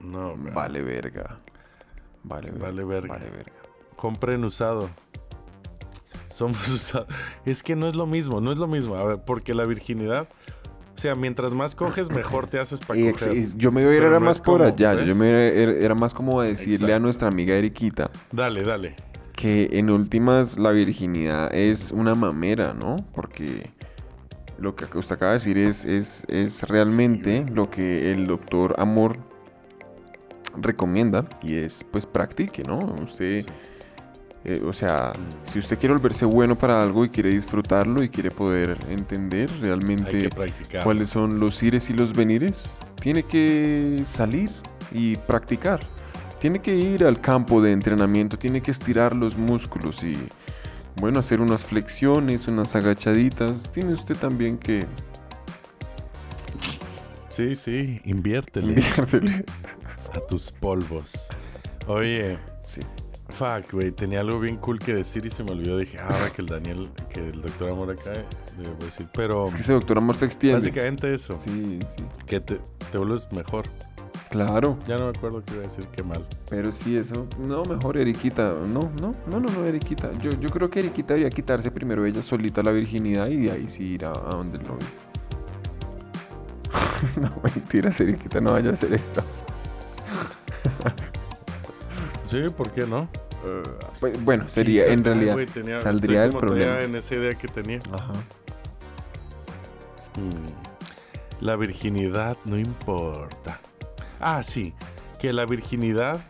[0.00, 0.34] No.
[0.54, 1.40] Vale, verga.
[2.22, 2.66] Vale, verga.
[2.66, 3.08] Vale verga.
[3.14, 3.52] Vale, verga.
[3.96, 4.88] Compren usado.
[6.36, 7.08] Somos usados.
[7.44, 8.94] Es que no es lo mismo, no es lo mismo.
[8.96, 10.28] A ver, porque la virginidad.
[10.94, 13.36] O sea, mientras más coges, mejor te haces para coger.
[13.36, 15.02] es- yo me iba a ir era no más por allá.
[15.04, 18.96] Yo me era, era- más como decirle a nuestra amiga Eriquita Dale, dale.
[19.34, 22.96] que en últimas la virginidad es una mamera, ¿no?
[23.14, 23.70] Porque
[24.58, 29.18] lo que usted acaba de decir es, es, es realmente lo que el doctor Amor
[30.56, 32.78] recomienda y es pues practique, ¿no?
[33.04, 33.44] Usted,
[34.48, 38.30] eh, o sea, si usted quiere volverse bueno para algo y quiere disfrutarlo y quiere
[38.30, 40.30] poder entender realmente
[40.84, 42.70] cuáles son los ires y los venires,
[43.00, 44.52] tiene que salir
[44.92, 45.80] y practicar.
[46.40, 50.16] Tiene que ir al campo de entrenamiento, tiene que estirar los músculos y,
[51.00, 53.72] bueno, hacer unas flexiones, unas agachaditas.
[53.72, 54.86] Tiene usted también que
[57.30, 59.44] Sí, sí, inviértele inviértele.
[60.14, 61.28] a tus polvos.
[61.88, 62.80] Oye, Sí.
[63.36, 65.78] Fuck, güey, tenía algo bien cool que decir y se me olvidó.
[65.78, 68.12] Dije, ah, ahora que el Daniel, que el doctor Amor acá,
[68.56, 69.08] voy a decir.
[69.12, 70.58] Pero Es que ese doctor amor se extiende.
[70.60, 72.02] básicamente eso, Sí, sí.
[72.26, 72.60] que te,
[72.90, 73.64] te vuelves mejor.
[74.30, 74.76] Claro.
[74.86, 76.26] Ya no me acuerdo qué iba a decir, qué mal.
[76.50, 77.26] Pero sí, eso.
[77.38, 78.52] No, mejor Eriquita.
[78.66, 80.10] No, no, no, no, no, Eriquita.
[80.20, 83.68] Yo, yo creo que Eriquita debería quitarse primero ella solita la virginidad y de ahí
[83.68, 84.86] sí ir a, a donde el novio.
[87.20, 89.22] no, mentiras, Eriquita, no vaya a hacer esto.
[92.28, 93.08] Sí, ¿por qué no?
[94.00, 96.80] Pues, bueno, sería, en realidad, tenía- saldría el problema.
[96.82, 97.78] en esa idea que tenía.
[97.92, 98.12] Ajá.
[100.16, 101.44] Mm.
[101.44, 103.60] La virginidad no importa.
[104.20, 104.74] Ah, sí.
[105.20, 106.20] Que la virginidad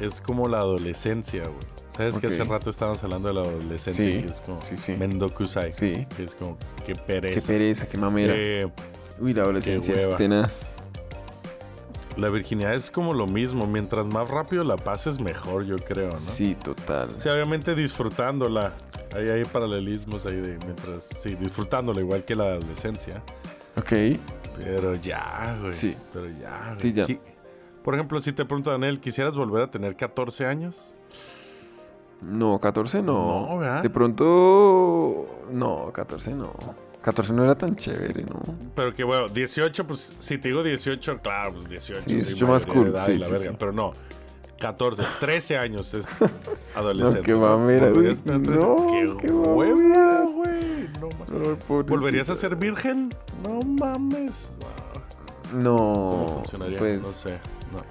[0.00, 1.76] es como la adolescencia, güey.
[1.88, 4.04] ¿Sabes que hace rato estábamos hablando de la adolescencia?
[4.04, 4.92] Sí, y es como sí, sí.
[4.96, 5.72] Mendokusai.
[5.72, 6.06] Sí.
[6.16, 7.46] Que es como, qué Qué pereza.
[7.46, 8.34] pereza, qué mamera.
[8.36, 8.68] Eh,
[9.18, 10.75] Uy, la adolescencia es tenaz.
[12.16, 13.66] La virginidad es como lo mismo.
[13.66, 16.18] Mientras más rápido la pases, mejor, yo creo, ¿no?
[16.18, 17.10] Sí, total.
[17.18, 18.72] Sí, obviamente disfrutándola.
[19.14, 21.04] Ahí hay paralelismos ahí de mientras.
[21.04, 23.22] Sí, disfrutándola igual que la adolescencia.
[23.76, 23.92] Ok.
[24.58, 25.74] Pero ya, güey.
[25.74, 25.94] Sí.
[26.12, 26.80] Pero ya, güey.
[26.80, 27.06] Sí, ya.
[27.82, 30.94] Por ejemplo, si te pregunto, Daniel, ¿quisieras volver a tener 14 años?
[32.22, 33.46] No, 14 no.
[33.48, 33.82] No, ¿verdad?
[33.82, 35.26] De pronto.
[35.52, 36.54] No, 14 no.
[37.06, 38.40] 14 no era tan chévere, ¿no?
[38.74, 42.00] Pero que bueno, 18, pues si te digo 18, claro, pues 18.
[42.04, 43.52] Sí, 18 más cool, edad sí, la sí, verga.
[43.56, 43.92] Pero no,
[44.58, 46.28] 14, 13 años es No,
[46.74, 47.22] adolescente.
[47.22, 48.42] qué mamera, ¿Volverías a güey.
[48.42, 48.60] tener 13?
[48.60, 50.20] No, qué, qué hueva, mamera.
[50.32, 50.88] güey.
[51.00, 51.08] No
[51.46, 51.86] mames.
[51.88, 53.14] ¿Volverías a ser virgen?
[53.44, 54.52] No mames.
[55.52, 55.62] No.
[55.62, 55.76] No.
[55.76, 56.78] ¿Cómo funcionaría?
[56.78, 57.38] Pues no sé.
[57.72, 57.82] No.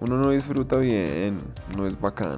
[0.00, 1.38] uno no disfruta bien.
[1.74, 2.36] No es bacano.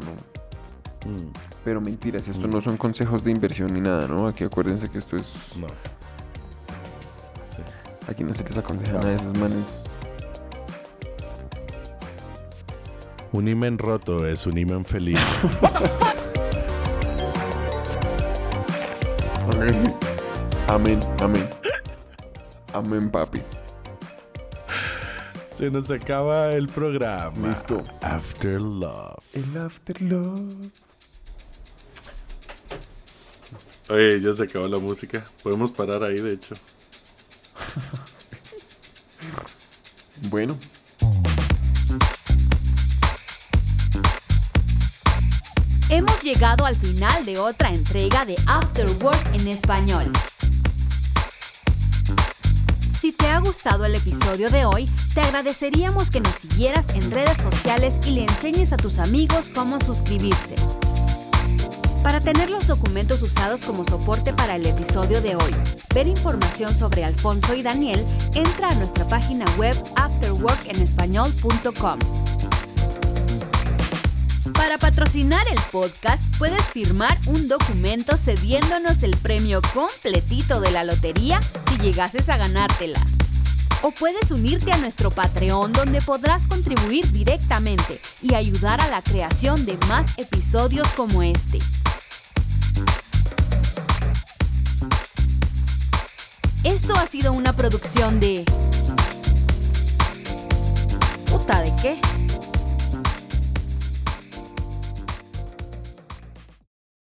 [1.07, 1.33] Mm,
[1.65, 2.51] Pero mentiras, esto Mm.
[2.53, 4.29] no son consejos de inversión ni nada, ¿no?
[4.29, 5.35] Aquí acuérdense que esto es.
[5.59, 5.67] no.
[8.11, 9.85] Aquí no se les aconseja nada de esos manes.
[13.33, 15.21] Un imen roto es un imen feliz.
[20.67, 21.49] Amén, amén.
[22.73, 23.43] Amén, papi.
[25.57, 27.49] Se nos acaba el programa.
[27.49, 27.83] Listo.
[28.01, 29.19] After Love.
[29.33, 30.71] El afterlove.
[33.89, 35.25] Oye, ya se acabó la música.
[35.43, 36.55] Podemos parar ahí, de hecho.
[40.31, 40.57] Bueno,
[45.89, 50.13] Hemos llegado al final de otra entrega de After Work en español.
[53.01, 57.37] Si te ha gustado el episodio de hoy, te agradeceríamos que nos siguieras en redes
[57.39, 60.55] sociales y le enseñes a tus amigos cómo suscribirse.
[62.11, 65.55] Para tener los documentos usados como soporte para el episodio de hoy,
[65.95, 68.05] ver información sobre Alfonso y Daniel,
[68.35, 71.99] entra a nuestra página web afterworkenespañol.com.
[74.55, 81.39] Para patrocinar el podcast, puedes firmar un documento cediéndonos el premio completito de la lotería
[81.69, 82.99] si llegases a ganártela.
[83.83, 89.65] O puedes unirte a nuestro Patreon donde podrás contribuir directamente y ayudar a la creación
[89.65, 91.61] de más episodios como este.
[96.63, 98.45] Esto ha sido una producción de...
[101.31, 102.20] ¿Puta de qué?